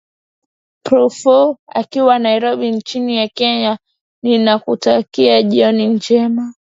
zipporah 0.83 1.57
akiwa 1.67 2.19
nairobi 2.19 2.71
nchini 2.71 3.29
kenya 3.29 3.77
ninakutakia 4.23 5.43
jioni 5.43 5.87
njema 5.87 6.53